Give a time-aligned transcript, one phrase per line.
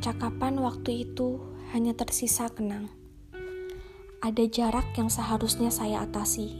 [0.00, 1.44] Percakapan waktu itu
[1.76, 2.88] hanya tersisa kenang.
[4.24, 6.56] Ada jarak yang seharusnya saya atasi,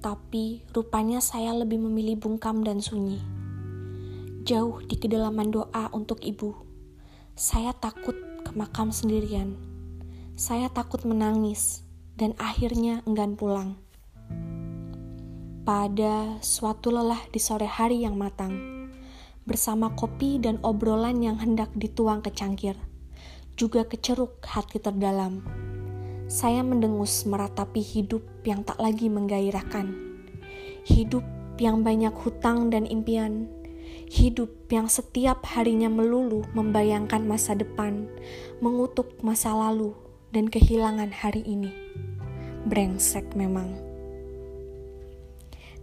[0.00, 3.20] tapi rupanya saya lebih memilih bungkam dan sunyi.
[4.48, 6.56] Jauh di kedalaman doa untuk ibu,
[7.36, 9.52] saya takut ke makam sendirian.
[10.32, 11.84] Saya takut menangis
[12.16, 13.76] dan akhirnya enggan pulang.
[15.68, 18.87] Pada suatu lelah di sore hari yang matang
[19.48, 22.76] bersama kopi dan obrolan yang hendak dituang ke cangkir,
[23.56, 25.40] juga keceruk hati terdalam.
[26.28, 29.96] Saya mendengus meratapi hidup yang tak lagi menggairahkan,
[30.84, 31.24] hidup
[31.56, 33.48] yang banyak hutang dan impian,
[34.12, 38.04] hidup yang setiap harinya melulu membayangkan masa depan,
[38.60, 39.96] mengutuk masa lalu,
[40.28, 41.72] dan kehilangan hari ini.
[42.68, 43.72] Brengsek memang.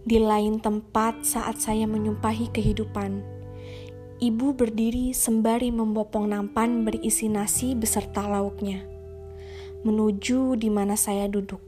[0.06, 3.35] Di lain tempat saat saya menyumpahi kehidupan,
[4.16, 8.80] Ibu berdiri sembari membopong nampan berisi nasi beserta lauknya.
[9.84, 11.60] Menuju di mana saya duduk.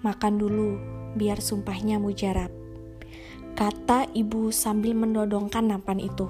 [0.00, 0.80] Makan dulu,
[1.12, 2.48] biar sumpahnya mujarab.
[3.52, 6.24] Kata ibu sambil mendodongkan nampan itu.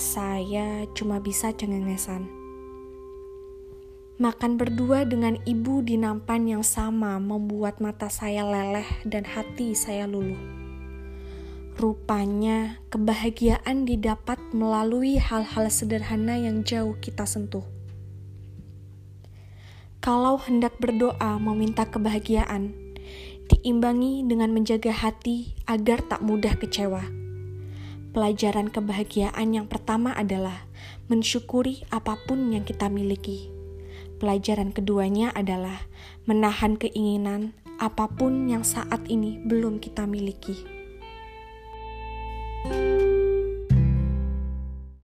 [0.00, 2.24] Saya cuma bisa cengengesan.
[4.16, 10.08] Makan berdua dengan ibu di nampan yang sama membuat mata saya leleh dan hati saya
[10.08, 10.67] luluh.
[11.78, 17.62] Rupanya, kebahagiaan didapat melalui hal-hal sederhana yang jauh kita sentuh.
[20.02, 22.74] Kalau hendak berdoa meminta kebahagiaan,
[23.46, 27.06] diimbangi dengan menjaga hati agar tak mudah kecewa.
[28.10, 30.66] Pelajaran kebahagiaan yang pertama adalah
[31.06, 33.54] mensyukuri apa pun yang kita miliki.
[34.18, 35.86] Pelajaran keduanya adalah
[36.26, 40.77] menahan keinginan apa pun yang saat ini belum kita miliki.